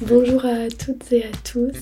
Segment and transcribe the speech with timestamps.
[0.00, 1.72] Bonjour à toutes et à tous,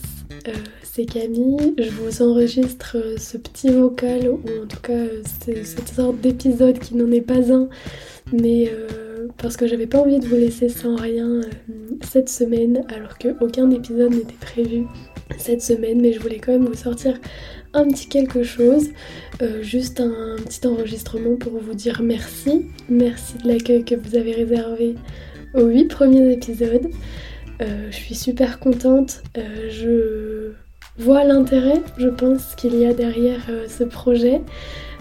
[0.49, 1.75] euh, c'est Camille.
[1.77, 6.79] Je vous enregistre euh, ce petit vocal, ou en tout cas euh, cette sorte d'épisode
[6.79, 7.69] qui n'en est pas un,
[8.33, 8.73] mais
[9.37, 11.43] parce que j'avais pas envie de vous laisser sans rien
[12.11, 14.85] cette semaine, alors qu'aucun épisode n'était prévu
[15.37, 17.19] cette semaine, mais je voulais quand même vous sortir
[17.75, 18.89] un petit quelque chose,
[19.61, 22.65] juste un petit enregistrement pour vous dire merci.
[22.89, 24.95] Merci de l'accueil que vous avez réservé
[25.53, 26.89] aux 8 premiers épisodes.
[27.61, 29.23] Euh, je suis super contente.
[29.39, 34.41] Euh, je vois l'intérêt, je pense, qu'il y a derrière euh, ce projet.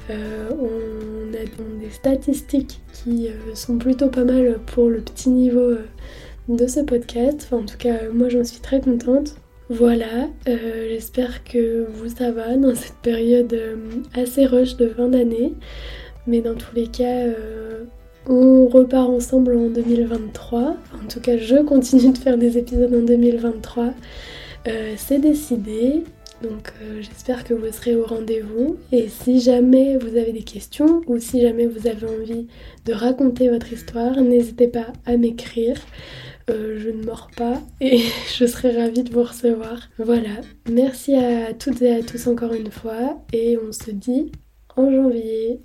[0.09, 5.75] on a des statistiques qui sont plutôt pas mal pour le petit niveau
[6.47, 7.47] de ce podcast.
[7.51, 9.35] en tout cas, moi j'en suis très contente.
[9.69, 13.57] Voilà, j'espère que vous ça va dans cette période
[14.13, 15.53] assez rush de fin d'année.
[16.27, 17.25] Mais dans tous les cas,
[18.27, 20.59] on repart ensemble en 2023.
[20.61, 23.93] En tout cas, je continue de faire des épisodes en 2023.
[24.67, 26.03] Euh, c'est décidé.
[26.41, 28.77] Donc euh, j'espère que vous serez au rendez-vous.
[28.91, 32.47] Et si jamais vous avez des questions ou si jamais vous avez envie
[32.85, 35.77] de raconter votre histoire, n'hésitez pas à m'écrire.
[36.49, 38.01] Euh, je ne mords pas et
[38.37, 39.89] je serai ravie de vous recevoir.
[39.97, 44.31] Voilà, merci à toutes et à tous encore une fois et on se dit
[44.75, 45.61] en janvier.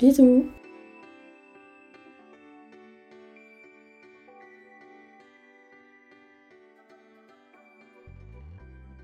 [0.00, 0.46] Bisous